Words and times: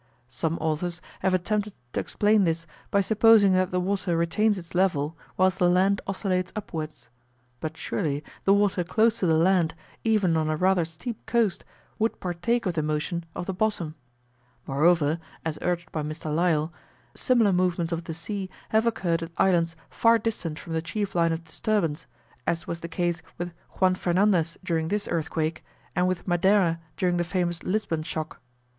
Some 0.29 0.57
authors 0.57 0.99
have 1.19 1.35
attempted 1.35 1.73
to 1.93 1.99
explain 1.99 2.43
this, 2.43 2.65
by 2.89 3.01
supposing 3.01 3.53
that 3.53 3.69
the 3.69 3.79
water 3.79 4.17
retains 4.17 4.57
its 4.57 4.73
level, 4.73 5.15
whilst 5.37 5.59
the 5.59 5.69
land 5.69 6.01
oscillates 6.07 6.51
upwards; 6.55 7.09
but 7.59 7.77
surely 7.77 8.23
the 8.43 8.51
water 8.51 8.83
close 8.83 9.19
to 9.19 9.27
the 9.27 9.35
land, 9.37 9.75
even 10.03 10.35
on 10.37 10.49
a 10.49 10.55
rather 10.55 10.85
steep 10.85 11.23
coast, 11.27 11.63
would 11.99 12.19
partake 12.19 12.65
of 12.65 12.73
the 12.73 12.81
motion 12.81 13.25
of 13.35 13.45
the 13.45 13.53
bottom: 13.53 13.93
moreover, 14.65 15.19
as 15.45 15.59
urged 15.61 15.91
by 15.91 16.01
Mr. 16.01 16.33
Lyell, 16.35 16.73
similar 17.13 17.53
movements 17.53 17.93
of 17.93 18.05
the 18.05 18.15
sea 18.15 18.49
have 18.69 18.87
occurred 18.87 19.21
at 19.21 19.31
islands 19.37 19.75
far 19.91 20.17
distant 20.17 20.57
from 20.57 20.73
the 20.73 20.81
chief 20.81 21.13
line 21.13 21.31
of 21.31 21.43
disturbance, 21.43 22.07
as 22.47 22.65
was 22.65 22.79
the 22.79 22.87
case 22.87 23.21
with 23.37 23.53
Juan 23.77 23.93
Fernandez 23.93 24.57
during 24.63 24.87
this 24.87 25.07
earthquake, 25.07 25.63
and 25.95 26.07
with 26.07 26.27
Madeira 26.27 26.79
during 26.97 27.17
the 27.17 27.23
famous 27.23 27.61
Lisbon 27.61 28.01
shock. 28.01 28.41